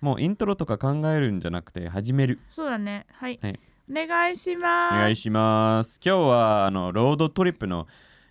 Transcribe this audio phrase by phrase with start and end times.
[0.00, 2.40] もうイントロとか考えるんじゃなくて始める。
[2.50, 3.06] そうだね。
[3.12, 3.60] はい、はい。
[3.90, 4.94] お願いします。
[4.94, 6.00] お願いします。
[6.04, 7.86] 今日はあのロードトリップの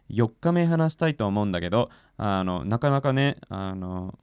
[0.10, 4.18] 4日目話したいと思うんだけどあのなかなかねあの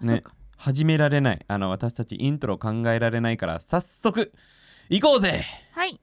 [0.00, 0.22] ね
[0.56, 1.44] 始められない。
[1.46, 4.32] あの私たちイントロ考えられないから早速
[4.88, 5.44] 行こうぜ！
[5.72, 6.00] はい。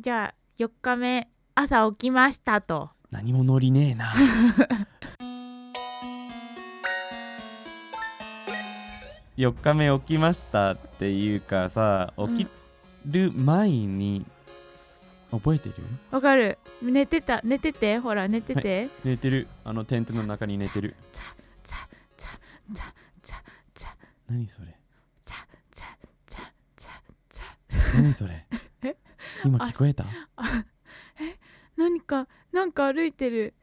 [0.00, 2.90] じゃあ4日目朝起きましたと。
[3.10, 4.12] 何もノリねえな
[9.38, 12.46] 4日目起きましたっていうかさ起き
[13.06, 14.26] る前に、
[15.30, 15.74] 覚えてる？
[16.10, 16.58] わかる。
[16.82, 17.40] 寝てた。
[17.44, 17.98] 寝てて？
[17.98, 19.46] ほら寝てて、寝てる。
[19.64, 20.96] あのテントの中に寝てる。
[21.12, 21.24] チャ
[21.62, 21.76] チャ
[22.16, 22.28] チャ
[22.74, 22.84] チャ
[23.22, 23.36] チャ
[23.74, 23.88] チャ
[24.28, 24.76] 何それ
[25.24, 25.36] チャ
[25.72, 25.86] チャ
[26.26, 26.40] チャ
[26.76, 26.96] チャ
[27.30, 28.44] チャ何それ
[28.82, 28.96] え
[29.44, 30.04] 今聞こえた
[31.76, 33.54] 何かなんか歩いてる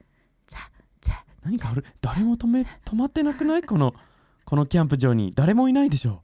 [0.48, 0.60] チャ
[1.02, 3.94] チャ何かある誰も止め止まってなくないこの
[4.46, 6.22] このキャンプ場に誰もいないでしょ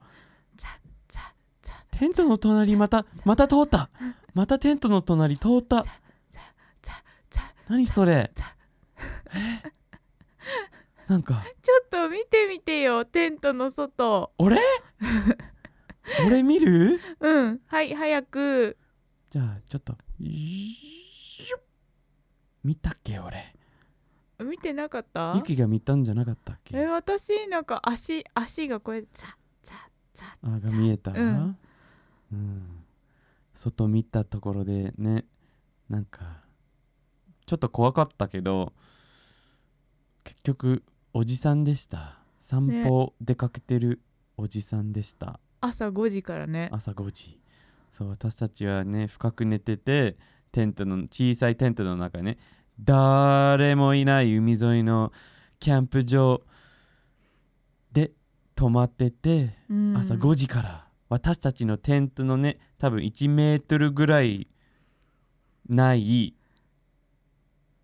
[0.57, 0.70] チャ
[1.07, 1.21] チャ
[1.61, 3.89] チャテントの隣またまた通った。
[4.34, 5.86] またテントの隣通った。
[7.67, 8.31] 何それ？
[11.08, 11.44] なんか。
[11.61, 14.31] ちょっと見てみてよテントの外。
[14.38, 14.58] 俺？
[16.25, 17.00] 俺見る？
[17.19, 17.59] うん。
[17.67, 18.78] はい早く。
[19.30, 19.95] じゃあちょっと。
[22.63, 23.56] 見たっけ俺？
[24.44, 25.34] 見てなかった？
[25.36, 26.78] ユキが見たんじゃなかったっけ？
[26.78, 29.28] え私なんか足足がこうやってチャ
[29.64, 29.75] チャ
[30.14, 31.58] チャあが見えた、うん。
[32.31, 32.84] うん。
[33.53, 35.25] 外見たところでね
[35.89, 36.42] なんか
[37.45, 38.73] ちょっと怖かったけど
[40.23, 42.19] 結局おじさんでした。
[42.42, 44.02] 散歩出かけてる
[44.36, 46.69] おじさんでした、朝5時からね。
[46.72, 47.39] 朝5時。
[47.92, 50.17] そう私たちはね深く寝てて
[50.52, 52.38] テントの小さいテントの中ね
[52.84, 55.12] 誰もいない海沿いの
[55.60, 56.42] キャンプ場
[57.92, 58.12] で
[58.56, 59.96] 泊まってて、うん。
[59.96, 64.48] 朝5時から私たちのテントのね多分1メートルぐらい
[65.70, 66.36] ない、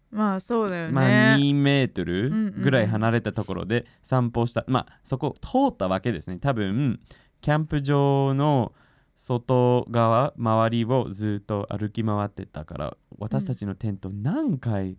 [0.10, 2.64] まあそうだよね、まあ2メートルうんうんうん。
[2.64, 6.38] ぐらい離れたところで散歩した、まあそこ通ったわけですね。
[6.38, 7.00] 多分
[7.42, 8.74] キャンプ場の
[9.18, 14.98] 外側周りをずっと歩き回ってたから私たちのテント何回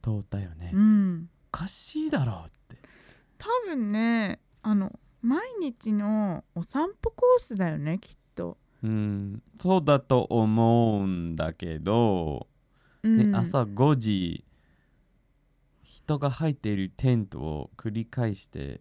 [0.00, 1.28] 通ったよね、おうん。
[1.50, 2.80] かしいだろうって。
[3.36, 9.42] 多分ねあの毎日のお散歩コースだよねきっと、うん。
[9.60, 12.46] そうだと思うんだけど
[13.02, 14.44] うん、ね、朝5時
[15.82, 18.80] 人が入っているテントを繰り返して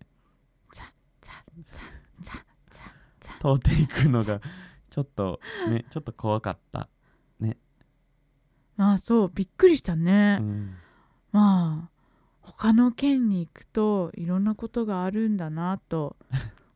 [0.71, 0.83] チャ
[1.21, 2.54] チャチャチャ
[3.45, 4.41] 通っていくのが
[4.89, 5.39] ちょっと
[5.69, 6.89] ねちょっと怖かった、
[8.77, 10.75] まあそうびっくりしたね、うん、
[11.31, 11.89] まあ
[12.41, 16.15] 他の県に行くといろんなことがあるんだなと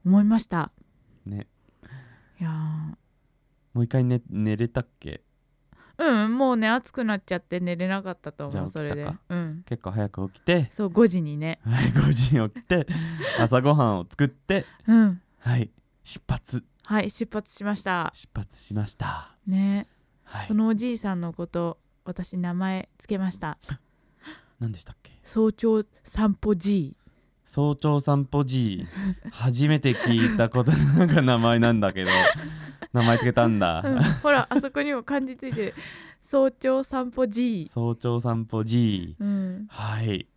[0.05, 0.71] 思いました。
[1.25, 1.47] ね。
[2.39, 2.49] いや
[3.73, 5.21] もう一回寝寝れたっけ？
[5.97, 9.07] ーうんもうね暑くなっちゃって寝れなかったと思うそれで。
[9.27, 9.63] うん。
[9.65, 10.69] 結構早く起きて。
[10.71, 11.59] そう5時にね。
[11.65, 12.87] はい5時に起きて
[13.37, 14.65] 朝ごはんを作って。
[14.87, 15.21] うん。
[15.39, 15.69] はい
[16.03, 16.63] 出発。
[16.83, 18.11] はい出発しました。
[18.13, 19.35] 出発しました。
[19.45, 19.87] ね。
[20.23, 20.47] はい。
[20.47, 23.57] そのおじいさんのこと私名前つけました。
[24.59, 25.11] 何でしたっけ？
[25.23, 26.95] 早朝散歩 G
[27.45, 28.85] 早朝散歩 G
[29.31, 32.11] 初めて聞いたことなんか名前なんだけど。
[32.91, 34.03] 名前つけたんだ、うん。
[34.23, 35.73] ほらあそこにも漢字ついてる。
[36.21, 40.27] 早朝散歩 G、早朝散歩 G うん、はい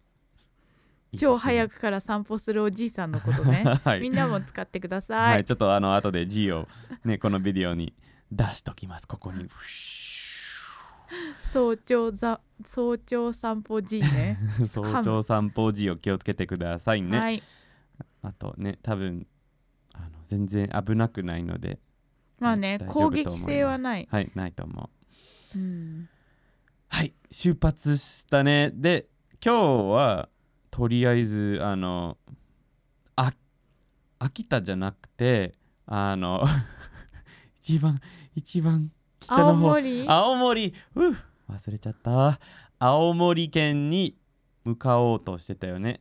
[1.19, 3.65] 超早くくから散歩するおじいさんのことね。
[3.84, 4.00] はい。
[4.00, 6.69] みんなも使ってください、はい、ちょっとあの後で G を
[7.05, 7.95] ねこのビデオに
[8.31, 9.06] 出しときます。
[9.06, 9.49] ここに。
[11.43, 14.39] 早朝ざ早朝散歩 G ね。
[14.67, 17.43] 早朝散歩 G を気をつけてくださいね、はい。
[18.22, 19.27] あとね多分
[19.93, 21.78] あの全然危なくないので。
[22.39, 24.91] まあね攻撃性はない、はいないと思
[25.55, 25.59] う。
[25.59, 26.09] うん、
[26.89, 28.71] はい出発したね。
[28.72, 29.09] で
[29.45, 30.28] 今日は
[30.72, 32.16] とりあえずあの
[33.15, 33.31] あ
[34.19, 35.55] 秋田じゃなくて
[35.87, 36.43] あの
[37.60, 38.01] 一番
[38.34, 38.91] 一番
[39.21, 40.09] 北青の方森？
[40.09, 40.74] 青森。
[40.95, 41.15] うっ
[41.51, 42.41] 忘れちゃった。
[42.78, 44.16] 青森県に
[44.65, 46.01] 向かおうとしてたよね。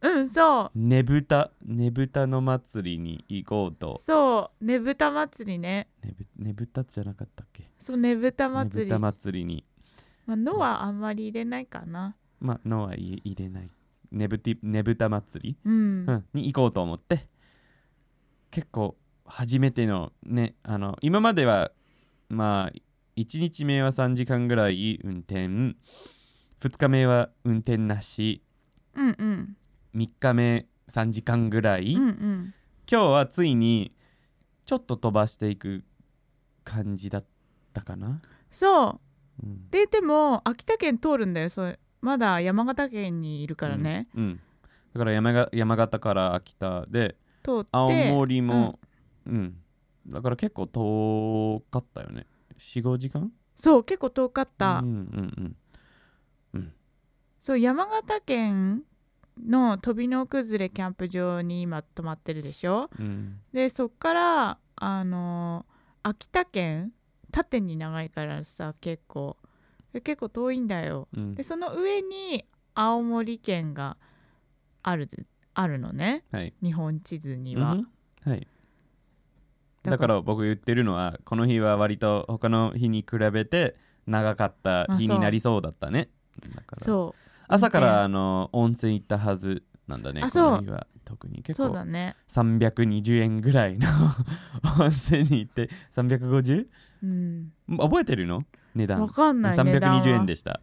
[0.00, 0.78] うんそう。
[0.78, 3.98] ねぶたねぶたの祭りに行こうと。
[3.98, 5.88] そうねぶた祭りね。
[6.04, 7.68] ねぶねぶたじゃなかったっけ？
[7.80, 9.64] そうねぶたね祭り、ぶた祭りに。
[10.26, 12.14] まあ、のはあんまり入れないかな。
[12.38, 13.68] まあのは入入れない
[14.12, 15.56] ねぶてねぶた祭り？
[15.64, 15.74] うん、
[16.06, 17.26] うん、に行こうと思って。
[18.50, 21.72] 結構初めてのねあの今までは
[22.28, 22.72] まあ
[23.16, 25.46] 1日目は3時間ぐらい運転。
[25.46, 25.74] 2
[26.78, 28.42] 日目は運転なし。
[28.94, 29.56] うんうん。
[29.94, 32.54] 3日目3時間ぐらい、うんうん。
[32.90, 33.94] 今日はついに
[34.64, 35.84] ちょっと飛ばしていく
[36.64, 37.24] 感じだっ
[37.72, 38.20] たかな、
[38.50, 39.00] そう。
[39.42, 44.40] うん、ででも秋田県通るんだよそれまだ山形県にいるからね、うん、うん。
[44.92, 48.78] だから山が山形から秋田で通って青森も
[49.24, 49.56] うん、
[50.06, 52.26] だから結構遠かったよね。
[52.58, 53.32] 45時間？
[53.54, 55.56] そう結構遠かった、うん
[56.52, 56.72] うん
[57.42, 58.82] そう山形県
[59.44, 62.88] の飛びの崩れキャンプ場に今泊まってるでしょ？
[62.98, 63.06] うん。
[63.06, 65.66] うんでそっからあの
[66.02, 66.92] 秋田県
[67.32, 69.36] 縦に長いからさ結構。
[69.41, 69.41] で
[70.00, 71.08] 結構遠いんだよ。
[71.16, 71.34] うん。
[71.34, 72.44] でその上に
[72.74, 73.96] 青森県が
[74.82, 75.08] ある
[75.54, 76.24] あるのね。
[76.32, 76.54] はい。
[76.62, 77.88] 日本地図には、うん。
[78.24, 78.46] はい。
[79.82, 86.08] だだから僕言ってるのはこの日は割と他の日に比べて長かった日になりそうだったね。
[86.54, 87.14] だからそ
[87.48, 90.20] 朝からあの温泉行ったはずなんだね。
[90.20, 90.50] こあそう。
[90.52, 90.86] の日は。
[91.04, 92.14] 特にう結構そうだね。
[92.28, 93.88] 320円ぐらいの
[94.80, 96.68] 温泉に行って 350?
[97.02, 97.52] うん。
[97.76, 98.44] 覚えてるの？
[98.74, 99.00] 値段。
[99.00, 100.02] わかんない値段は。
[100.02, 100.60] 320円でした。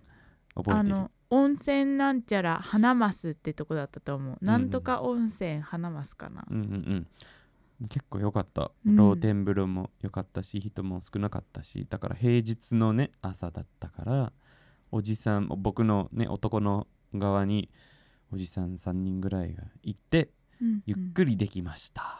[0.56, 0.96] 覚えてる。
[0.96, 7.08] あの温泉なんちゃら花増ってとこだったと思う、うんなんとか温泉花増かな、うんうん
[7.82, 7.88] うん。
[7.88, 8.72] 結構良かった。
[8.86, 8.96] うん。
[8.96, 14.34] 露天風呂も良かったし、人も少なかったしだから平日のね朝だったから
[14.92, 17.70] おじさん僕のね男の側に
[18.34, 20.30] おじさん3人ぐらいが行って
[20.62, 22.20] うんゆっくりできました、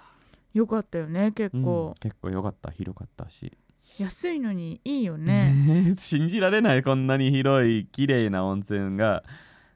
[0.54, 1.64] よかったよね結うん。
[1.64, 2.70] 構、結構良かった。
[2.72, 3.52] 広かったし
[3.98, 5.54] 安いのにいいよね。
[5.54, 9.24] ね 信じられないこんなに広い綺麗な温泉が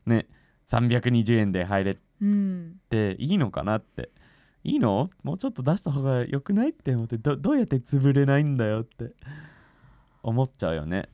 [0.06, 0.28] ね
[0.68, 2.80] 320円で入れうん。
[2.90, 4.10] ていいのかなって。
[4.64, 5.10] いいの？
[5.24, 9.12] もうちょっと出した方が良くないって思ってどどうやって潰れないんだよって
[10.22, 11.10] 思っちゃうよね。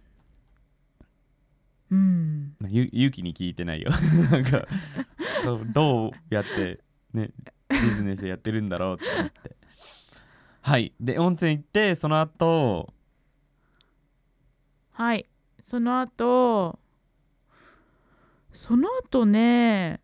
[1.89, 2.55] うん。
[2.67, 3.89] ゆ勇気に聞いてないよ。
[4.31, 4.67] なんか
[5.43, 6.79] どうどうやって
[7.13, 7.31] ね
[7.69, 9.55] ビジネスやってるんだろうって思って
[10.69, 10.93] はい。
[10.99, 12.93] で温泉行ってその後
[14.91, 15.27] はい。
[15.63, 16.77] その後
[18.53, 19.99] その後ね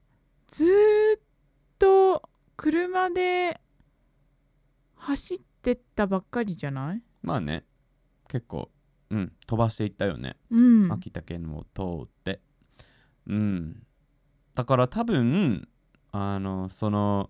[0.47, 0.67] ずー
[1.19, 1.21] っ
[1.77, 2.27] と
[2.57, 3.61] 車で
[4.95, 7.01] 走ってったばっかりじゃない？
[7.21, 7.63] まあね。
[8.27, 8.71] 結構
[9.11, 9.33] うん。
[9.45, 10.35] 飛ばしていったよね。
[10.49, 10.91] うん。
[10.91, 12.41] 秋田県を通って。
[13.27, 13.83] うん。
[14.55, 15.67] だから多分
[16.11, 17.29] あのその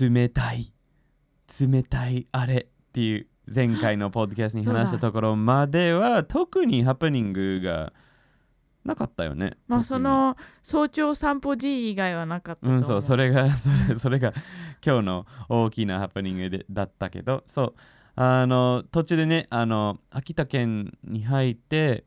[0.00, 0.72] 冷たい
[1.60, 7.92] 冷たいあれっていう前回のポッドキャストに話したところまでは特にハプニングが
[8.84, 9.56] なかったよね。
[9.66, 14.32] まあその早朝散歩 G 以外はなかったう、うんそうそれが それそれが
[14.84, 17.42] 今日の大きなハプニングでだったけど。
[17.46, 17.74] そう。
[18.18, 22.06] あの途中でねあの秋田県に入って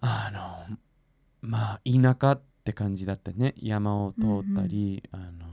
[0.00, 0.30] あ
[0.70, 0.78] の
[1.42, 3.54] まあ田舎って感じだったね。
[3.56, 5.46] 山を通ったり、あの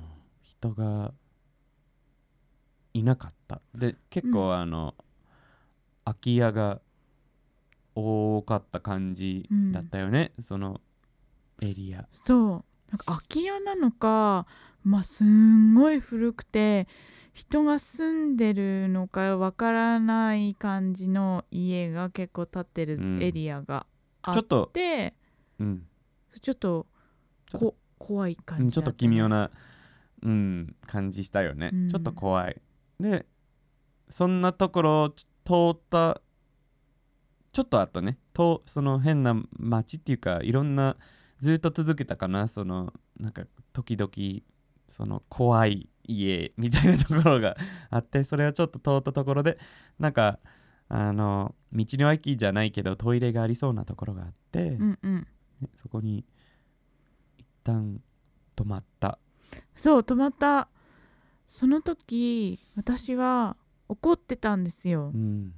[0.44, 1.14] 人が
[3.00, 3.62] いなかった。
[3.76, 4.96] で結構、うあの
[6.06, 6.82] 空き家が
[7.96, 10.82] 多かった感じだったよね、その
[11.62, 12.08] エリア。
[12.14, 12.66] そう。
[12.90, 14.46] なんか空き家なのか
[14.84, 16.88] まあすんごい古くて
[17.34, 23.22] 人が住んでるのかわからない感じの家が結構建ってるうん。
[23.22, 23.86] エリアが
[24.22, 25.14] あっちょっと、て、
[25.60, 25.84] うん、
[26.42, 26.88] ちょっと
[27.50, 29.52] ちょっとこ怖い感じうんちょっと奇妙なな、
[30.24, 31.90] うん、感じしたよね、うん。
[31.90, 32.62] ちょっと怖い
[33.00, 33.26] で
[34.10, 35.24] そんなところを通
[35.72, 36.22] った
[37.52, 38.20] ちょっと後ね。
[38.34, 40.96] とその変な街っていうかいろんな
[41.40, 42.48] ずっと続けたかな。
[42.48, 43.44] そのなんか
[43.74, 44.12] 時々
[44.88, 47.58] その怖い家 みたいなところが
[47.90, 49.58] あってそれをちょっと通ったところで
[50.00, 50.40] なんか
[50.88, 55.28] あの道の駅じゃないけどトイレがありそうなところがあって、うんうん。
[55.60, 56.26] ねそこに
[57.38, 58.02] 一旦
[58.56, 59.18] 止まった。
[59.76, 60.70] そう止まった
[61.48, 63.56] その時私は
[63.90, 65.12] 怒ってたんですよ。
[65.14, 65.54] うん、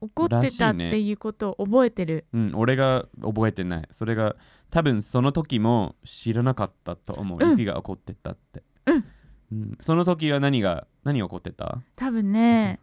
[0.00, 3.88] 怒ってたっていうことを覚えてる、うん、俺が覚えてない。
[3.90, 4.36] それが
[4.70, 7.50] 多分その時も知らなかったと思う、うん。
[7.52, 9.04] 雪が起こってたって、うん。
[9.52, 9.78] うん。
[9.80, 11.80] その時は何が何起こってた？
[11.96, 12.78] 多分ね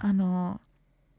[0.00, 0.60] あの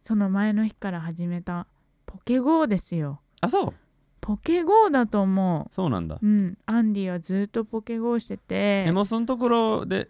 [0.01, 1.67] その前の日から始めた
[2.05, 3.21] ポケ GO ですよ。
[3.41, 3.73] あそう。
[4.19, 6.19] ポケ GO だと思そうなんだ。
[6.21, 6.57] ううん。
[6.65, 8.85] アンディはずっとポケ GO してて。
[8.85, 10.09] でもそのところで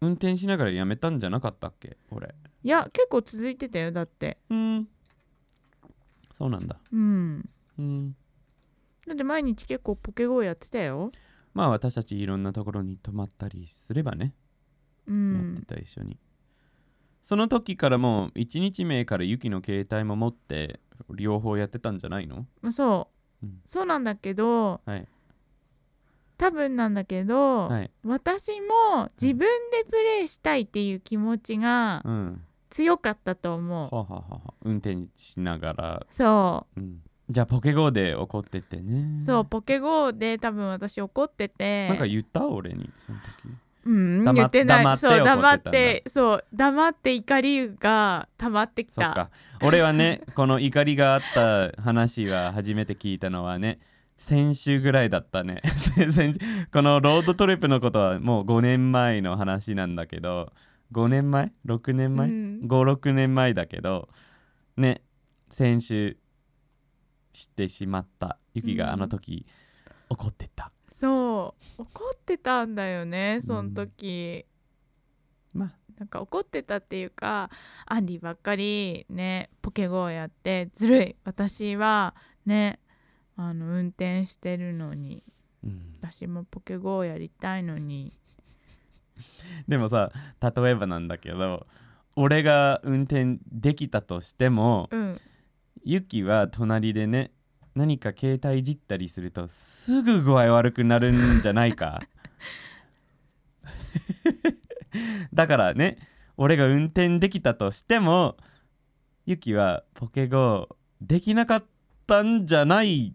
[0.00, 1.96] 運転しながらやめたんじゃなかったっけ？
[2.10, 2.34] 俺。
[2.62, 4.38] いや結構続いてたよだって。
[4.50, 4.88] うん。
[6.32, 6.78] そうなんだ。
[6.92, 7.48] うん。
[7.78, 8.16] うん。
[9.06, 11.10] だって毎日結構ポケ GO やってたよ。
[11.52, 14.34] まあ私たちいろんなところに泊まったりすればね。
[15.06, 16.18] うやっんてた一緒に、
[17.22, 20.80] その時からもう1日目からユキの携帯も持って
[21.14, 22.46] 両方やってたんじゃないの？
[22.62, 23.08] まあそ
[23.42, 23.60] う、うん。
[23.66, 25.06] そうなんだけどはい
[26.40, 27.90] 多分なんだけど、はい。
[28.02, 32.42] 私も自分でプレイしたいっていう気持ちがうん。
[32.70, 34.40] 強かったと思う、はあはあはあは。
[34.46, 36.80] あ運転しながら、そう。
[36.80, 39.18] ん、じゃあポケゴーで怒っててね。
[39.20, 41.88] うそうポケ GO で多分私怒ってて。
[41.88, 43.26] なんか言った俺にその時。
[43.84, 44.84] うん言ってない。
[44.84, 49.14] 黙ってそう黙っ怒ってそう黙って怒りが溜まってきた。
[49.14, 49.30] か。
[49.62, 53.80] 俺はねこの怒りがあった話は初めて聞いたのはね
[54.20, 55.62] 先週ぐらいだったね。
[56.70, 60.52] このロードトリップのことはもう5年前の話なんだけど
[60.92, 62.60] 5年前 ?6 年前、うん。
[62.64, 64.10] 56年前だけど
[64.76, 65.02] ね
[65.48, 66.18] 先週
[67.32, 69.46] 知ってしまったユキがあの時、
[70.10, 70.70] 怒ってた。
[70.90, 71.82] そう。
[71.82, 74.44] 怒ってたんだよねその時、
[75.54, 75.72] まあ。
[75.98, 77.50] なんか怒ってたっていうか
[77.84, 81.16] アンディばっかりねポケ GO やってずるい。
[81.24, 82.80] 私はね
[83.42, 85.22] あの運転してるのに
[85.64, 85.96] うん。
[86.00, 88.12] 私もポケ GO やりたいのに。
[89.68, 90.10] でもさ
[90.42, 91.66] 例えばなんだけど
[92.16, 95.16] 俺が運転できたとしてもうん。
[95.84, 97.30] ユキは隣でね
[97.74, 102.02] 何か携帯いじったりするとすぐ具合悪くなるんじゃないか？
[105.32, 105.98] だからね
[106.36, 108.36] 俺が運転できたとしても
[109.26, 110.68] ユキはポケ GO
[111.00, 111.64] できなかっ
[112.06, 113.14] たんじゃない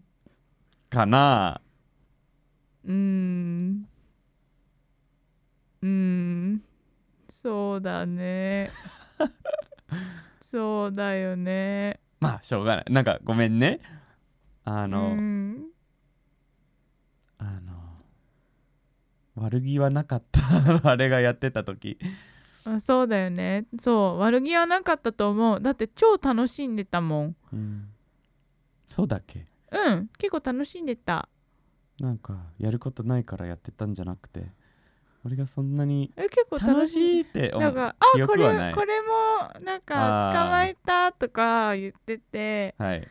[0.90, 1.60] かな。
[2.84, 3.88] うーん。
[5.82, 6.62] うーん。
[7.28, 8.70] そうだね。
[10.40, 12.00] そうだよね。
[12.20, 12.84] まあしょうがない。
[12.90, 13.80] なんかごめんね。
[14.64, 15.66] ああの、うん。
[17.38, 17.72] あの
[19.34, 20.40] 悪気はなかった。
[20.88, 21.98] あれがやってた時。
[22.64, 23.66] あそうだよね。
[23.78, 25.60] そう悪気はなかったと思う。
[25.60, 27.36] だって超楽しんでたもん。
[27.52, 27.88] うん。
[28.88, 29.46] そうだっけ？
[29.70, 31.28] うん結構楽しんでた。
[31.98, 34.52] なんかやることないからやってたんじゃなくて
[35.24, 42.74] 俺がそんなにえ結構楽楽しいって思うなんか記あこれこれもなんか捕まえたとか言ってて。
[42.78, 43.08] はい。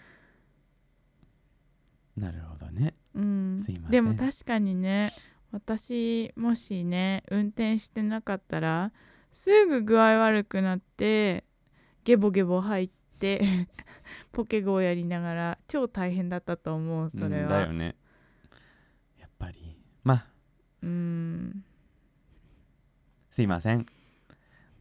[2.16, 2.94] なるほどね。
[3.16, 3.60] うん。
[3.60, 3.92] すいません。
[3.92, 5.12] でも確かにね
[5.52, 8.92] 私もしね運転してなかったら
[9.32, 11.44] すぐ具合悪くなって
[12.04, 12.94] ゲボゲボ入って
[14.32, 17.96] ポケ GO やりながら超大変だったと思うそれうんだはよね。
[19.20, 19.78] やっぱり。
[20.04, 20.26] まあ。
[20.84, 21.64] うん。
[23.30, 23.86] すいません。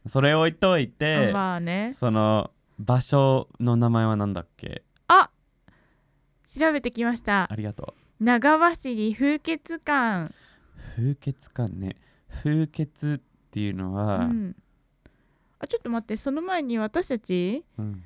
[0.07, 1.91] それ置いといて、まあね。
[1.93, 4.83] その場所の名前は何だっけ？
[5.07, 5.29] あ
[6.45, 7.51] 調べてきました。
[7.51, 10.33] ありがと長走り風穴館。
[10.99, 11.95] う風穴館ね。
[12.43, 13.19] 風穴っ
[13.51, 14.55] ていうのは、うん、
[15.59, 18.03] あちょっと待ってその前に私たちうん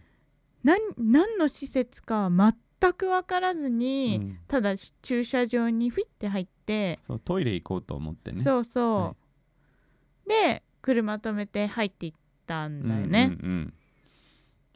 [0.63, 4.39] 何何の施設かは全く分からずうに、ん。
[4.47, 8.41] ただ駐車場にフィッて入って、そうトイレ行こうと思ってね。
[8.41, 9.15] そうそう、は
[10.27, 12.13] で車止めて入っていっ
[12.45, 13.73] たんだよね、うんうんうん。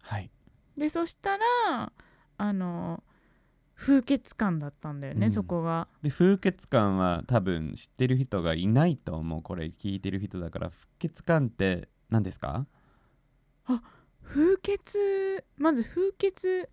[0.01, 0.29] はい。
[0.77, 1.91] でそしたら
[2.37, 3.03] あの
[3.75, 5.31] 風穴館だったんだよね、うん。
[5.31, 5.87] そこが。
[6.01, 9.41] で風穴館は多分知ってる人がいないと思う。
[9.41, 10.71] これ聞いてる人だから。
[10.99, 12.65] 風穴館って何ですか？
[14.23, 16.67] 風穴まず風穴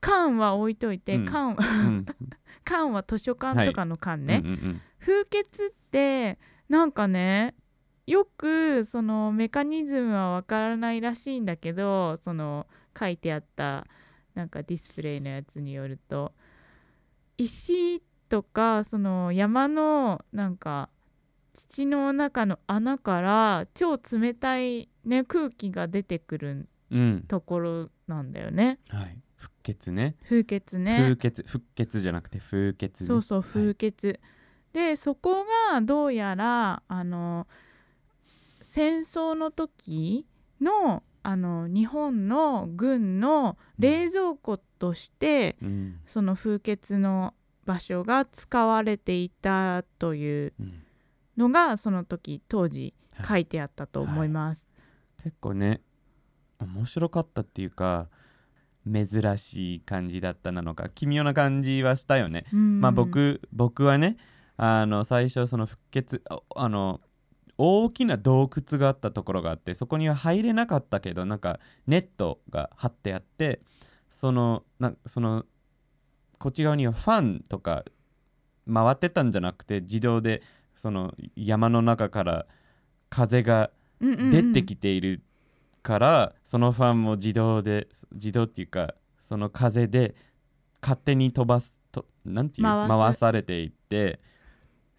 [0.00, 1.24] 館は置いといて、うん。
[1.24, 2.06] 館うん。
[2.64, 4.80] 館は図書館とかの館ね、うんうん。
[5.00, 7.54] 風穴ってなんかね
[8.06, 12.66] よくそのメカニズムはわからないらしいんだけどその
[12.98, 13.86] 書いてあった
[14.34, 16.32] なんかディスプレイのやつによると。
[17.38, 20.88] 石とかその山のなんか
[21.56, 26.98] 土の中の穴から超冷たい、ね、空気が出てくるうん。
[26.98, 28.78] うんところなんだよね。
[28.88, 29.18] はい。
[29.36, 30.14] 腹血ね。
[30.24, 30.98] 風穴ね。
[30.98, 33.06] 風血腹血じゃなくて風血ね。
[33.06, 34.18] そうそう風穴、
[34.72, 37.46] でそこがどうやらあの
[38.62, 40.26] 戦争の時
[40.60, 46.00] のあの日本の軍の冷蔵庫として、うん。
[46.06, 47.34] その風穴の
[47.64, 50.82] 場所が使われていたといううん。
[51.36, 53.26] のがその時当時はい。
[53.26, 54.68] 書いてあったと思います。
[55.22, 55.80] 結構ね
[56.58, 58.08] 面白かったっていうか
[58.90, 62.44] 珍しい感じだったなのか奇妙な感じはしたよね。
[62.52, 62.80] うん。
[62.80, 64.16] まあ僕僕はね
[64.56, 67.00] あの最初その腹血ああの
[67.58, 73.60] 大きな洞窟があったところがあってそこには入れなかったけどなんかネットが張ってあって
[74.08, 75.44] そのなその
[76.38, 77.84] こっち側にはファンとか
[78.72, 80.42] 回ってたんじゃなくて自動で
[80.74, 82.46] その山の中から
[83.08, 85.22] 風が出てきている
[85.82, 90.14] から、そのファンも自動で自動っていうかその風で
[90.82, 94.20] 勝手に飛ばすとなんていう回されていって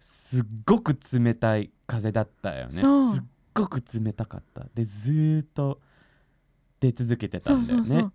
[0.00, 2.80] すっごく冷たい風だったよね。
[2.80, 3.14] そう。
[3.14, 3.24] すっ
[3.54, 4.66] ごく冷たかった。
[4.74, 5.80] でずーっと
[6.80, 7.86] 出続けてたそうんだよね。
[7.86, 8.12] そうそう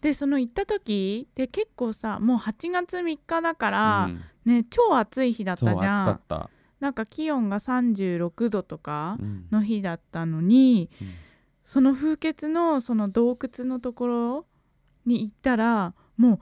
[0.00, 4.22] でその行った時で結構さもう8月3日だから、うん。
[4.44, 6.04] ね超暑い日だっそう暑たじゃん。
[6.04, 6.50] かった、
[6.82, 9.46] なんか気温が36度とかうん。
[9.52, 11.08] の日だったのにうん。
[11.64, 14.46] その風穴のその洞窟のところ
[15.06, 16.40] に行ったらも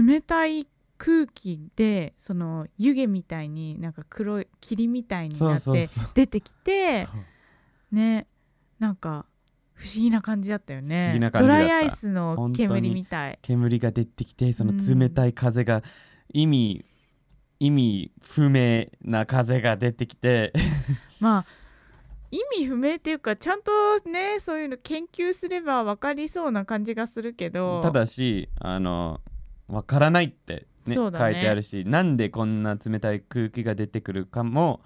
[0.00, 0.66] う冷たい
[0.98, 7.06] 空気でその湯気みたいになんか黒い霧みたいにそなって出てきて
[7.92, 8.26] ね
[8.80, 9.26] なんか
[9.74, 11.16] 不思議な感じだったよね。
[11.32, 13.38] ドライアイスの煙みたい。
[13.42, 15.84] 煙が出てきてそのうん冷たい風が
[16.32, 16.84] 意味、
[17.60, 20.52] 意味不明な風が出てきて。
[21.20, 21.44] まあ
[22.30, 23.70] 意味不明っていうかちゃんと
[24.08, 27.80] ねそういうの研究すれば分かりそうな感じがするけど。
[27.80, 29.20] ただしあの
[29.66, 30.94] わからないって、ねね。
[30.94, 34.80] 書いてあるしなんでこんな冷たい空気が出てくるかも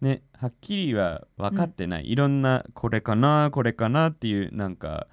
[0.00, 5.06] ねはっきりは分かってない、いろんなこれかなこれかなっていうなんか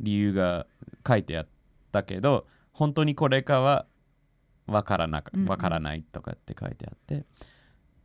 [0.00, 0.66] 理由が
[1.06, 1.48] 書いてあっ
[1.92, 3.86] たけど本当にこれかは
[4.68, 5.46] 分からなかうんうん。
[5.46, 7.24] 分からないとかって書いてあって、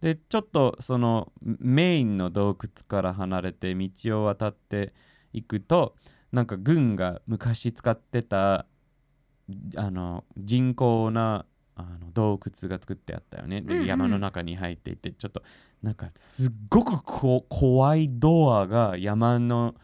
[0.01, 4.93] でちょっとそのメインの洞窟から離れて道を渡って
[5.31, 5.95] いくと
[6.31, 8.65] なんか軍が昔使ってた
[9.75, 13.87] あの人工なあの洞窟が作ってあったよね、でうんうん。
[13.87, 15.41] 山の中に入っていてちょっと
[15.81, 19.75] なんかすっごくこ怖いドアが山の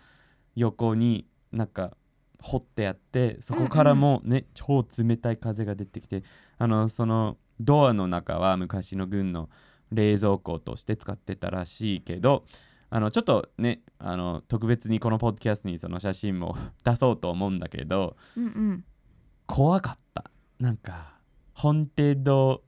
[0.55, 1.95] 横になんか
[2.41, 6.23] 掘ってあってそこからもね、超冷たい風が出てきて
[6.59, 9.49] あのそのドアの中は昔の軍の
[9.91, 12.45] 冷蔵庫として使ってたらしいけど
[12.89, 18.83] あのちょっとねあの特別にこのポッドキャストにその写真も出そうと思うんだけどうんうん。
[19.47, 20.29] 怖かった。
[20.59, 21.15] なんか
[21.53, 22.61] ホンテッド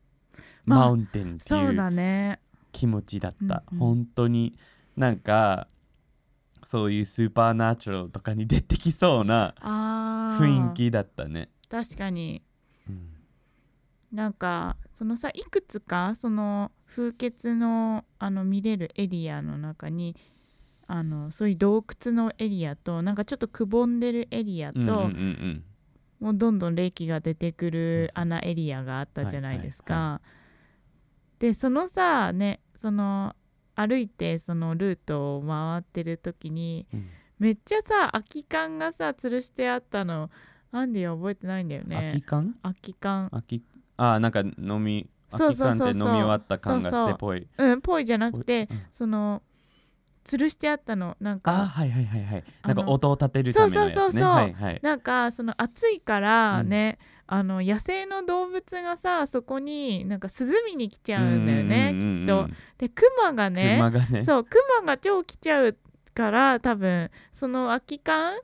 [0.65, 2.39] まあマウンテンっていうね。
[2.71, 3.79] 気持ちだった、うんうん。
[3.79, 4.57] 本当に
[4.95, 5.67] なんか
[6.63, 9.53] そういうスーパーナチュラルとかに出てきそうな
[10.39, 12.41] 雰囲気だったね、確かに。
[12.45, 12.51] うん
[14.12, 20.15] なんかそのさいくつかその風穴のあの見れるエリアの中に
[20.88, 25.63] あのそういう洞窟のエリアとなんかちょっとくぼんでるエリアと、うんうんうん
[26.19, 29.93] もうどんどん冷気が出てくる穴エリアがあったじゃないですか。
[29.95, 30.21] はいは
[31.39, 33.36] でそのさねその
[33.74, 37.08] 歩いてそのルートを回ってる時にうん。
[37.39, 40.30] めっちゃさ空き缶がさ吊るしてあったの
[40.71, 42.56] アンディは覚えてないんだよ空ねき缶？
[42.62, 43.30] 空き缶。
[43.32, 43.63] 空き
[44.02, 47.48] あなんか飲みそうそうそうそう缶って飲み終わった缶がそうそう捨てっぽい。
[47.58, 48.82] うんぽいじゃなくてうん。
[48.92, 49.42] その
[50.24, 52.44] 吊るしてあったのなんあかはいはいはいはい。
[52.64, 53.96] なんか音を立てるためのやつね。
[53.96, 54.30] そうそうそうそう。
[54.32, 54.80] はいはい。
[54.84, 62.48] なんかその暑いからね、あの野生の動物がさそこになんか涼みに来ちゃうんだよねうんうんうんうん。
[62.50, 62.56] きっと。
[62.78, 64.24] でクマがね熊がね。
[64.24, 65.78] そうクマが超来ちゃう
[66.14, 68.38] から多分その空き缶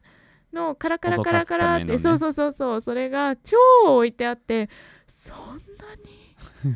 [0.53, 1.97] のカラカラカラカラって、ね。
[1.97, 3.57] そうそうそうそうそれが超
[3.97, 4.69] 置いてあって
[5.27, 6.75] そんなに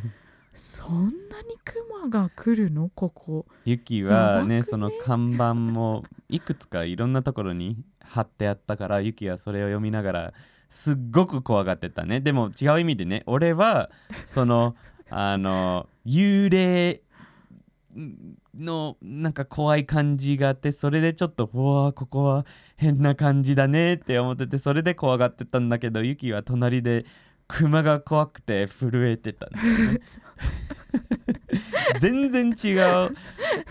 [0.53, 2.89] そんなにクマが来るの？
[2.93, 3.45] ここ。
[3.63, 4.63] ユキやばくねはね？
[4.63, 10.33] その看板もいくつかいろんなところに貼ってあったからユキはそれを読みながら
[10.69, 12.19] すっごく怖がってたね。
[12.19, 13.89] でも違う意味でね俺は
[14.25, 14.75] その
[15.09, 17.01] あの幽霊
[18.57, 22.45] のなんか怖い感じがあってそれでちょっとうわーここは
[22.77, 27.05] 変な感じだねって思っててそれで怖がってたんだけどユキは隣で
[27.51, 29.99] クマが怖くて震えてたね。
[31.99, 33.15] 全然違う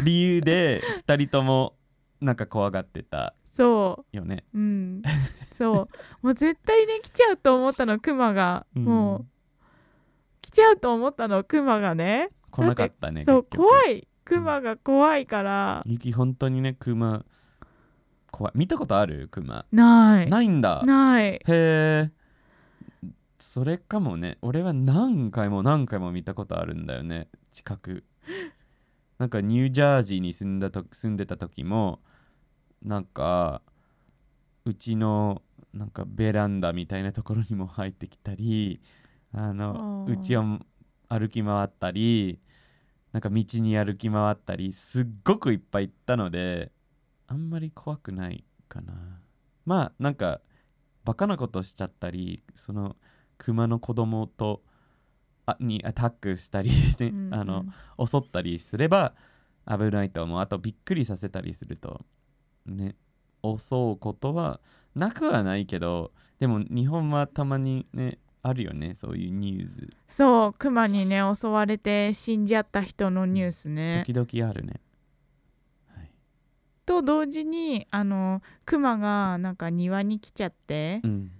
[0.03, 1.77] 理由で2人とも
[2.21, 4.45] なんか怖がってたそよね。
[4.55, 4.59] う。
[4.59, 5.03] うん。
[5.53, 5.89] そ
[6.23, 6.27] う。
[6.27, 8.85] もう絶対ね来ちゃうと思ったのクマが、うん。
[8.85, 9.27] もう
[10.43, 12.29] 来ちゃうと思ったのクマがね。
[12.51, 13.25] 来なかったね。
[13.25, 14.07] そう怖い。
[14.25, 17.25] クマが怖いから、ユキ本当にねクマ
[18.31, 18.53] 怖い。
[18.55, 20.29] 見たことあるクマない。
[20.29, 20.83] ないんだ。
[20.85, 21.35] ない。
[21.35, 22.11] へえ
[23.41, 24.39] それかもね。
[24.43, 27.29] 俺は何回も何回も見たことあるんだよね。
[27.53, 28.05] 近く。
[29.19, 32.01] なんかニュージャージーに住んだと住んでた時も
[32.83, 33.61] なんか
[34.65, 35.43] うちの
[35.75, 38.81] なんかベランダみたいなところにも入ってきたり
[39.33, 40.45] あのうちを
[41.09, 42.41] 歩き回ったり
[43.13, 46.73] なんか道に歩き回ったりすっごくいっぱい行ったので
[47.27, 49.21] あんまり怖くないかな。
[49.67, 50.41] まあなんか
[51.05, 52.97] バカなことしちゃったりその
[53.41, 54.63] 熊の子供と
[55.47, 57.35] あにアタックしたり、ねうんうん。
[57.35, 57.65] あの
[57.99, 59.15] 襲ったりすれば
[59.67, 60.41] 危ないと思う。
[60.41, 62.03] あとびっくりさせたりすると
[62.67, 62.95] ね
[63.43, 64.61] 襲うことは
[64.95, 69.89] なくはないけどでも日本はたまにねあるよねそういうニュース。
[70.07, 74.05] そうクマにね襲われて死んじゃった人のニュースね。
[74.07, 74.81] 時々あるね。
[75.89, 76.11] はい。
[76.85, 81.31] と同時にあのクマがなんか庭に来ちゃって、うん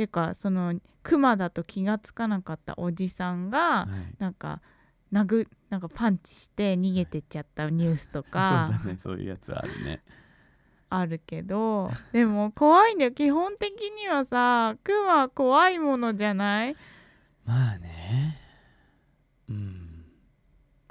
[0.00, 4.14] てかそのクマだと気がつかなかったおじさんがはい。
[4.18, 4.62] なんか
[5.12, 8.96] 殴なんかパンチして逃げてっちゃったニュースと そうかだね。
[8.98, 10.02] そういうやつあるね。
[10.88, 13.12] あるけどでも怖いんだよ。
[13.12, 16.76] 基本的にはさクマ怖いものじゃない？
[17.44, 18.38] まあね。
[19.50, 20.04] うん。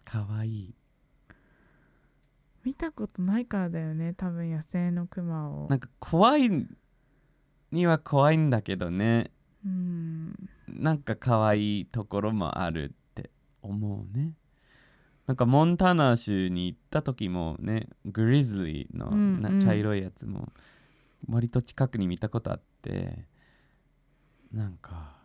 [0.05, 0.49] かわい。
[0.49, 0.75] い
[2.63, 5.67] 見たことないからだよね多分野生のクマを。
[5.67, 6.49] なんか怖い
[7.71, 9.31] には怖いんだけどね。
[9.65, 10.49] うん。
[10.67, 13.29] なんか可愛いところもあるって
[13.61, 14.33] 思うね。
[15.29, 20.51] なんかモンタナ州に行った時もねグリズリーのな茶色いやつも
[21.29, 23.25] 割と近くに見たことあって
[24.51, 25.17] なんか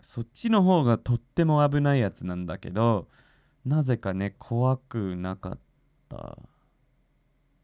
[0.00, 3.08] そっちの方がとっても危ないやつなんだけど
[3.64, 5.58] なぜかね怖くなかっ
[6.08, 6.38] た、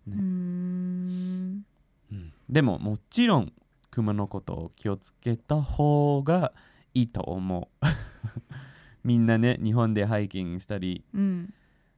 [0.08, 1.64] うーん。
[2.10, 2.32] うん。
[2.48, 3.52] でももちろん
[3.90, 6.52] クマのことを気をつけた方が
[6.94, 7.86] いいと思う。
[9.04, 11.54] みんなね日本でハイキングしたりうん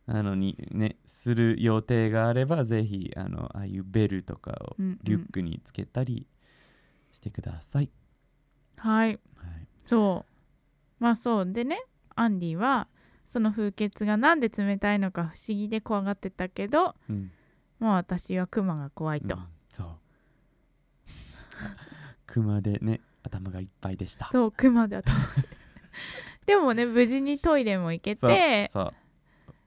[0.06, 4.98] あのにねする予定があればぜひあのああいうベルとかをうんうん。
[5.02, 6.26] リュックにつけたり
[7.12, 7.90] してください、
[8.76, 9.08] はい。
[9.08, 9.18] はい、
[9.84, 10.24] そ
[11.00, 11.02] う。
[11.02, 11.52] まあそう。
[11.52, 12.88] でねアンディは
[13.26, 17.30] その風穴がなんで冷たいのか不思議で怖がってたけどうん。
[17.78, 19.42] もう私はクマが怖いと、うん。
[19.68, 19.86] そう
[22.26, 24.28] クマでね頭がいっぱいでした。
[24.30, 25.10] そうクマだと
[26.46, 28.94] でもね無事にトイレも行けてそう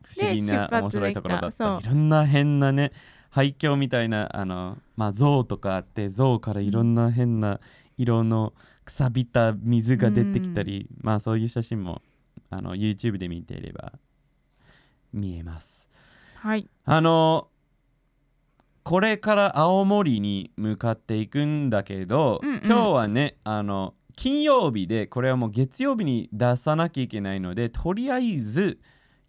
[0.03, 1.79] 不思議な面白いところだった。
[1.81, 2.91] いろんな変なね
[3.29, 7.59] 廃墟みたいなあのまあ象とかあって象からいろんな変な
[7.97, 8.53] 色の
[8.85, 12.01] くさびた水が出てきたり、まあそういう写真も
[12.49, 13.93] あの YouTube で見ていれば
[15.11, 15.87] 見えます。
[16.35, 16.69] はい。
[16.85, 17.47] あの
[18.85, 22.61] これから青森に向かっていくんだけど、うんうん。
[22.63, 28.79] 今日はねあの金曜日でこれはもう月曜日に出さなきゃいけないのでとりあえず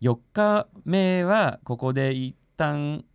[0.03, 3.07] 4日目はここで一旦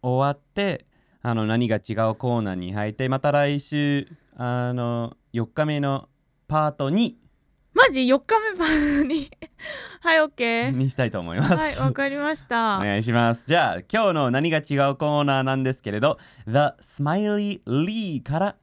[0.00, 0.86] 終わって
[1.22, 6.08] あの何が違うコーナーに入ってまた来週あの4日目の
[6.46, 7.14] パート2
[7.84, 9.28] マジ4日目パンに。
[10.02, 11.54] はい OK にしたいと思います。
[11.54, 12.78] はいわかりました。
[12.78, 13.44] お願いします。
[13.48, 18.56] じゃあ今日の何が違うコーナーなんですけれど The Smiley Lee から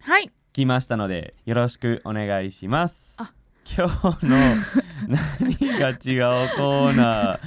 [0.00, 0.30] はい。
[0.54, 3.16] 来ましたのでよろしくお願いします。
[3.18, 3.34] あ。
[3.76, 4.36] 今日の
[5.06, 7.40] 何が違うコーナ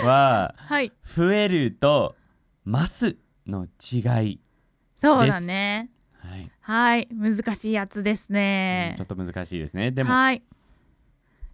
[0.00, 0.92] ーははい。
[1.04, 2.16] 増えると
[2.64, 4.40] ますの違い。
[4.96, 5.90] そうだね。
[6.20, 7.08] はい、はい。
[7.12, 8.94] 難しいやつですね。
[8.96, 9.90] ちょっと難しいですね。
[9.90, 10.42] でも、はい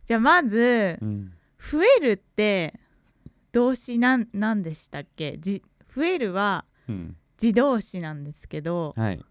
[0.07, 2.81] じゃあまずうん、増えるって
[3.53, 5.37] 動詞なんなんでしたっけ？
[5.39, 5.63] じ
[5.95, 9.25] 増えるはうん、自動詞なんですけどはい。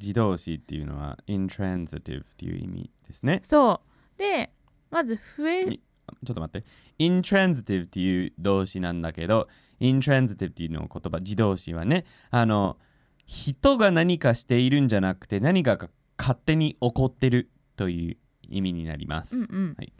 [0.00, 3.40] 自動詞っていうのは intransitive っていう意味ですね。
[3.44, 3.80] そ
[4.16, 4.52] うで
[4.90, 5.80] まず増えに
[6.24, 6.68] ちょっと待って。
[6.98, 9.48] intransitive っていう動詞なんだけど、
[9.80, 12.76] intransitive っていうの言葉、自動詞はね、あの、
[13.24, 18.16] 人が何かしているんじゃなくて、何かが勝手に起こってるという
[18.48, 19.36] 意味になります。
[19.36, 19.92] うんうんはい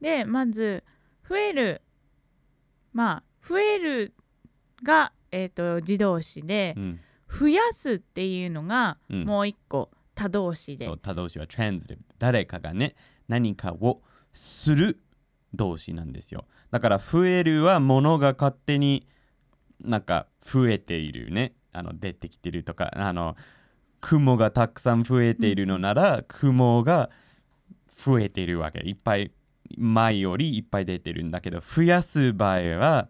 [0.00, 0.84] でまず
[1.28, 1.82] 増える
[2.92, 4.14] まあ増える
[4.82, 11.96] が、えー、と自動詞でうん、増やすっていうのがうんもう一個他動詞で、そう、他動詞は transitive。
[12.18, 12.94] 誰かがね、
[13.28, 14.02] 何かを
[14.34, 15.00] する
[15.54, 16.44] 動詞なんですよ。
[16.70, 19.06] だから、増えるは物が勝手に
[19.80, 21.54] なんか増えているね。
[21.72, 23.34] あの出てきてるとか、あの、
[24.02, 27.08] 雲がたくさん増えているのなら、雲が
[28.04, 28.80] 増えているわけ。
[28.80, 29.32] いっぱい、
[29.76, 33.08] 前よりいっぱい出てるんだけど、増やす場合は、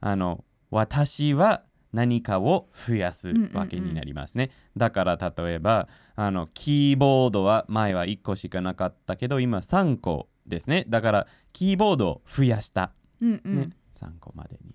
[0.00, 4.50] あの、私は何かを増やすわけになりますね。
[4.76, 10.84] だから例えばあのキーボードは前は1個しかなかったけど今3個ですね。
[10.88, 14.74] だからキーボードを増やした、うんうんね3個までに。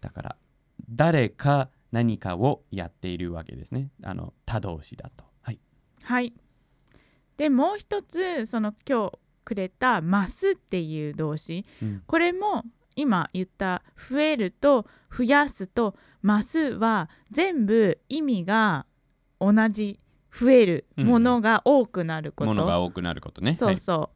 [0.00, 0.36] だから
[0.90, 3.90] 誰か何かをやっているわけですね。
[4.02, 5.24] あの他動詞だと。
[5.42, 5.60] はい。
[6.02, 6.34] はい
[7.36, 12.64] でもう一つその今日くれた「ます」っていう動詞うんこれも
[12.96, 18.84] 今言った「増える」と「増やす」と「ます」は全部意味が
[19.40, 20.00] 同じ
[20.32, 23.54] 増えるうんうんものが多くなること、ものが多くなることね。
[23.54, 24.10] そうそ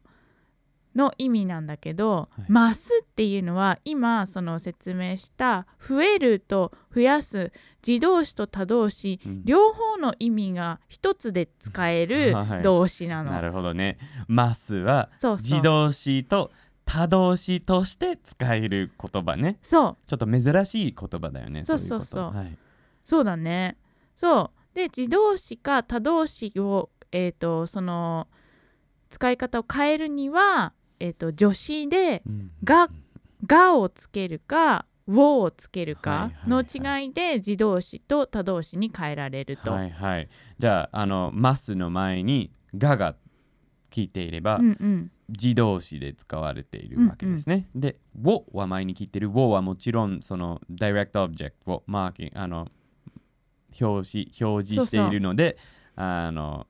[0.95, 7.51] の意味なんだけどはい「増す」っていうのは今その説明した「増える」と「増やす」
[7.85, 13.31] 自動詞と他動詞うん両方の意味が一つで使えるはい動詞なの。
[13.31, 13.97] なるほどね。
[14.27, 16.51] ますはそうそう自動詞と
[16.85, 19.57] 他動詞として使える言葉ね。
[19.61, 21.61] そうちょっと珍しい言葉だよね。
[21.63, 22.57] そうそうそうはい。
[23.05, 23.77] そうだね。
[24.15, 28.27] そうで自動詞か他動詞を、えー、とその
[29.09, 32.89] 使い方を変えるには、えー、と助詞でうんが
[33.45, 39.71] 「が」をつけるか「を」をつけるかのはい違いで自動詞と他動詞に変えられると。
[39.71, 40.29] はいはい。
[40.59, 43.15] じゃあ、あの、ますの前にがが
[43.89, 47.69] 聞いていれば、うんうん自動詞で使われているわけですね。
[47.73, 49.31] で、をは前に聞いてる。
[49.33, 52.67] をはもちろん、その、direct object をマーキング、あの、
[53.79, 55.57] 表示、表示しているので、
[55.95, 56.67] あの、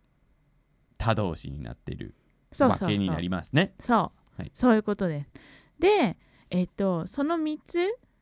[1.00, 2.14] 他動詞になっている
[2.54, 3.74] そうそうそうわけになりますね。
[3.80, 4.52] そう、はい。
[4.54, 5.32] そういうことです。
[5.80, 6.18] で、
[6.50, 7.80] えっとその3つ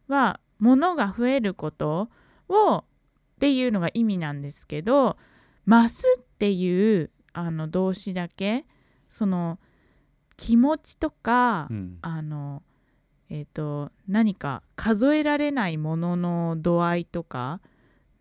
[0.07, 2.09] は物が増えること
[2.47, 2.83] をっ
[3.39, 5.17] ていうのが意味なんですけど
[5.67, 8.65] 「増す」っていうあの動詞だけ
[9.07, 9.59] その
[10.35, 11.97] 気持ちとか、うん。
[12.01, 12.63] あの
[13.29, 17.61] えっと何か数えられないものの度合いとか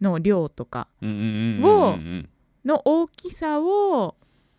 [0.01, 2.29] の量とかをうん
[2.65, 4.17] の大きさを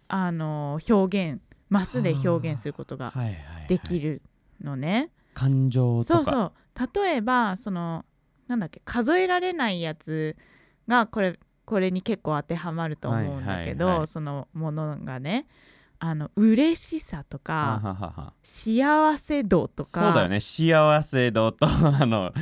[0.08, 3.68] あの表現「増す」で表現することがはいはいはい。
[3.68, 4.22] できる
[4.62, 5.12] のね。
[5.34, 6.24] 感情とか。
[6.24, 7.02] そうそう。
[7.04, 8.06] 例えばその
[8.48, 10.36] なんだっけ数えられないやつ
[10.88, 14.00] がこれこれに結構当てはまると思うんだけど、はいはい。
[14.00, 15.48] はいそのものがね
[16.00, 17.54] あの嬉しさとはか
[17.84, 18.34] ははは。
[18.42, 20.02] 幸せ度とか。
[20.02, 20.40] そうだよね。
[20.40, 22.34] 幸せ度と あの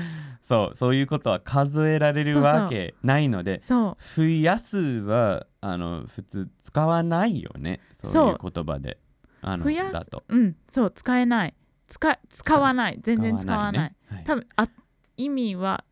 [0.41, 4.21] そうそういうことは数えられるわけないのでそう。
[4.21, 7.81] 増やすはあの普通使わないよね。
[7.95, 8.37] そういう。
[8.41, 8.97] 言葉で
[9.41, 10.23] あの増やすだと。
[10.27, 11.53] うんそう使えない。
[11.87, 12.99] 使使わない。
[13.01, 13.81] 全然使わない。
[13.89, 14.23] ねはい。
[14.23, 14.67] 多分あ
[15.15, 15.83] 意味は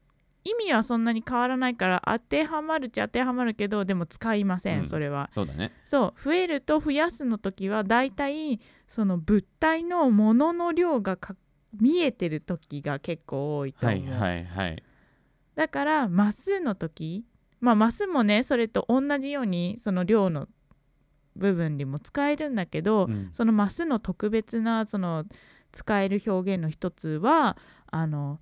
[0.43, 4.87] 意味はそんなに変わらないから当てはまるっちゃ当てはまるけどでも使いません、うん。
[4.87, 5.29] それは。
[5.33, 5.71] そうだね。
[5.85, 11.35] そう増えると増やすの時はだいたいその物体のものの量がか
[11.79, 14.83] 見えてる時が結構多いと思う、はいはいはい。
[15.55, 17.25] だからマスの時
[17.59, 20.47] まあマスもねそれと同じようにその量の
[21.35, 23.29] 部分にも使えるんだけど、うん。
[23.31, 25.25] そのマスの特別なその
[25.71, 28.39] 使える表現の一つはあの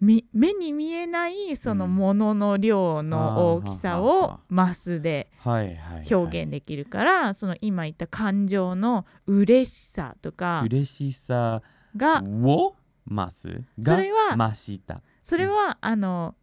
[0.00, 1.94] み目に見えないそのうん。
[1.94, 11.62] ものの量の大きさをマスで表現できるから、その今言った感情の嬉しさとか嬉しさ
[11.96, 12.74] がを
[13.08, 15.02] 増すがそれは増した。
[15.22, 16.34] それはあの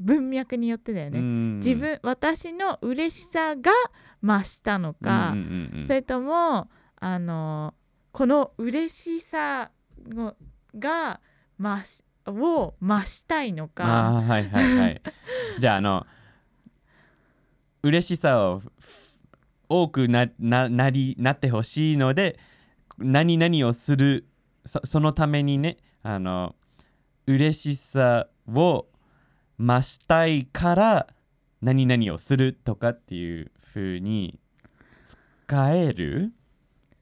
[0.00, 3.72] 文脈によってだよね、ね自分私の嬉しさが
[4.22, 5.86] 増したのか、うんうんうんうん。
[5.86, 7.74] それともあの
[8.12, 9.70] この嬉しさ
[10.06, 10.34] の
[10.76, 11.20] が
[11.58, 15.02] 増しを増したいのあかーはいはいはい。
[15.58, 16.06] じゃああの
[17.82, 18.70] 嬉しさをふ
[19.68, 22.38] 多くなななりなってほしいので
[22.98, 24.26] 何々をする
[24.64, 26.54] そそのためにねあの
[27.26, 28.86] 嬉しさを
[29.58, 31.06] 増したいから
[31.60, 34.38] 何々をするとかっていう風に
[35.46, 36.32] 使える、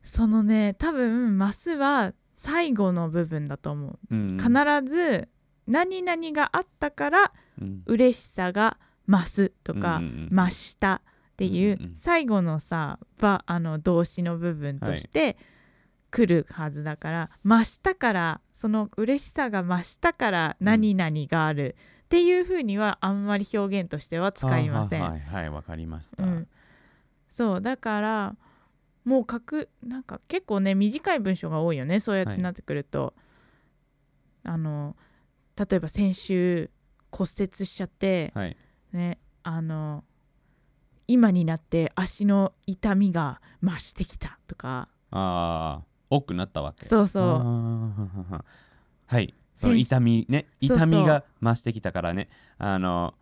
[0.02, 4.50] そのね多分マスは最後の部分だと思う、うん、必
[4.90, 5.28] ず
[5.66, 7.82] 何々があったからうん。
[7.86, 10.36] 嬉しさが増すとか、うんうんうん。
[10.36, 11.96] 増したっていううんうんうん。
[11.96, 15.36] 最後のさばあの動詞の部分として
[16.10, 25.02] 来るはずだから、増したからその嬉しさが増したから何々があるっていうふうにはあんまり表現としては使いません。
[25.02, 26.48] はいはいはいわかりました、うん、
[27.28, 28.36] そうだから
[29.04, 33.12] もう書くなんか結構ね短い文章が多いよねそうやってなってくると、
[34.44, 34.96] あの
[35.56, 36.70] 例えば先週
[37.10, 38.56] 骨折しちゃって、はい。
[38.92, 40.04] ねあの
[41.08, 44.88] 今になって足の痛みが増してきたとか。
[45.10, 46.86] ああ多くなったわけ。
[46.86, 47.22] そうそう。
[49.06, 52.28] はいその先痛みね痛みが増してきたからね。
[52.58, 53.14] あの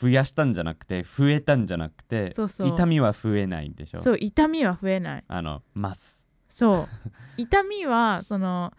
[0.00, 2.68] 増やしたんじゃなくて増えたんじゃなくてそうそう。
[2.68, 3.98] 痛みは増えないんでしょ？
[4.00, 5.24] そう痛みは増えない。
[5.26, 6.26] あのます。
[6.48, 6.88] そう。
[7.40, 8.72] 痛みはその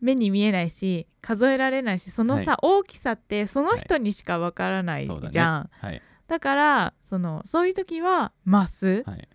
[0.00, 5.30] 目に見えないし数えられないしそのさ、は大きさってその人にしかわからないそうだね。
[5.30, 6.02] じゃん、はい。
[6.26, 9.28] だからそのそういう時は増す、はい。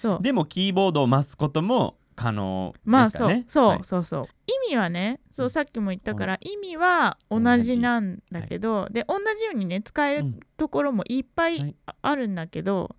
[0.00, 0.22] そう。
[0.22, 3.44] でもキーボードを増すことも可能まあそう、ですかね。
[3.48, 3.84] そう、はい。
[3.84, 4.24] そうそう
[4.68, 5.50] 意味はねそううん。
[5.50, 10.40] さっきも言ったから、意味は同同じじなんだけど、で同じようにね使えるうん。
[10.56, 11.56] ところもいっぱはい。
[11.56, 12.96] いああるんだけど、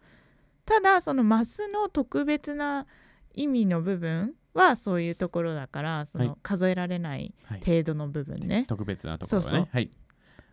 [0.66, 2.88] ただそのマスの特別な
[3.34, 6.28] 意味の部分はそういうところだからそはい。
[6.28, 7.60] の数えられないはい。
[7.66, 9.92] 程度の部分ね、特別なところはねはい。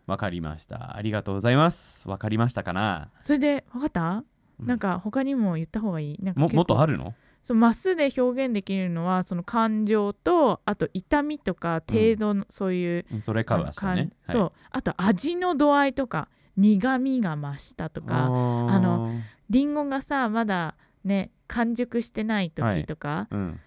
[0.07, 0.97] わかりました。
[0.97, 2.09] ありがとうございます。
[2.09, 3.11] わかりましたかな？
[3.21, 4.25] それで分かった、
[4.59, 4.67] うん。
[4.67, 6.19] なんか他にも言った方がいい？
[6.23, 7.15] なんかももっとあるの？
[7.43, 13.23] そうマスで表現できるのはその感情とあと痛みとか程度の、そういううん。
[13.23, 14.01] それカバーしたね。
[14.01, 14.53] あのかんそう。
[14.71, 20.75] あと味の度合いとか苦みが増したとかああのりんごがさまだ
[21.05, 23.61] ね完熟してない時とか、うん。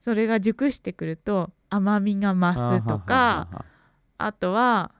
[0.00, 3.64] それが熟してくると甘みが増すとかはははは
[4.18, 4.92] あとは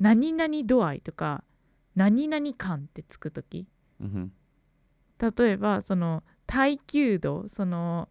[0.00, 1.44] 何々度合いとか
[1.94, 3.66] 何々感ってつく時。
[4.00, 4.32] うん。
[5.20, 8.08] 例えばその耐久度その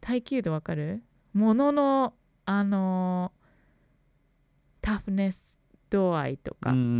[0.00, 1.00] 耐久度わかる？
[1.32, 2.12] ものの
[2.44, 3.30] あの
[4.80, 5.56] タフネス
[5.88, 6.90] 度合いとか、うんうんうんう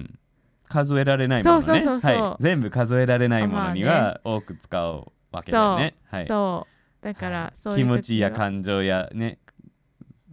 [0.00, 0.18] ん。
[0.68, 1.62] 数えられないものね。
[1.62, 6.66] そうそうそう全部数えられないものにまは多く使うわけだよね、はい、そ
[7.02, 7.04] う。
[7.04, 7.60] だから、はい。
[7.60, 9.38] そう気持ちや感情やね。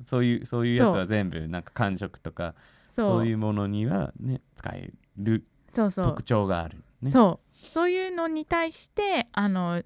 [0.05, 2.55] そういうそういうやつは全部なんか感触とか
[2.89, 3.05] そう。
[3.07, 5.43] そういうものにはね使える。
[5.73, 6.05] そうそう。
[6.05, 9.83] 特徴がある、ね、そうそういうのに対してあの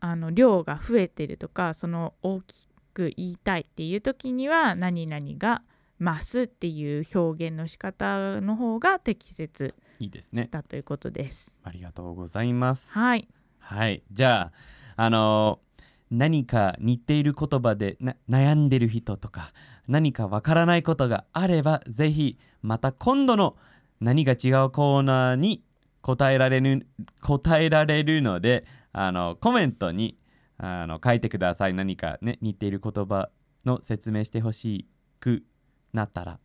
[0.00, 5.62] あの量が増えてるとかその大きく言いたいっていう時には何々が
[6.00, 10.48] 増すっていう表現の仕方の方が適切いいですね。
[10.50, 11.56] だということです。
[11.62, 12.92] ありがとうございます。
[12.92, 14.02] はい、はい。
[14.10, 14.50] じゃ
[14.96, 15.72] ああのー
[16.12, 19.52] 何か似ている言葉でな悩んでる人とか
[19.88, 23.56] 何かわからないことがあればぜひまた今度の
[23.98, 25.62] 何が違うコーナーに
[26.02, 26.86] 答えられる
[27.22, 30.18] 答えられるのであのコメントに
[30.58, 31.74] あの書いてください。
[31.74, 33.30] 何かね似ている言葉
[33.64, 34.86] の説明してほし
[35.20, 35.44] く
[35.92, 36.38] なったら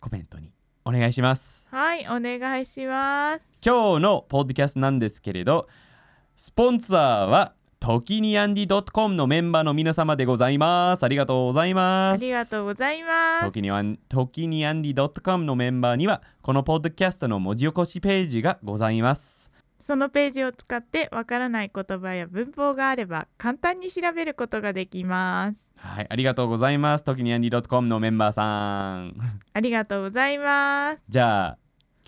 [0.00, 0.52] コメントに。
[0.88, 1.68] お願いします。
[1.72, 3.44] はい、お願いします。
[3.60, 5.66] 今日のポッドキャストなんですけれど
[6.36, 7.54] スポンサーは
[7.86, 13.44] 時にアンディ .com のメンバーの皆様でございますありがとうございますありがとうございます。
[13.44, 25.70] 時にアン時にアンディ .com のメンバーにはこのポッドキャストの文字起こしページがございますそのページを使ってわからない言葉や文法があれば簡単に調べることができます。
[25.76, 29.14] はいありがとうございます時にアンディ .com のメンバーさん
[29.52, 31.04] ありがとうございます。
[31.08, 31.58] じゃあ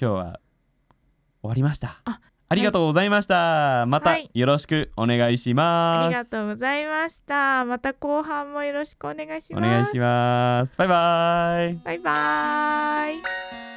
[0.01, 0.41] 今日は
[1.41, 2.19] 終わりましたあ
[2.51, 7.65] ありがとうございました、またはいよろしくお願いします、ありがとうございました。
[7.67, 9.67] また後半もよろしくお願いします。
[9.67, 13.68] お願いしますバイバイバイバーイ。